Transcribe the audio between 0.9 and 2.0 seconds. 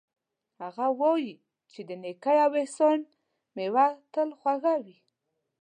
وایي چې د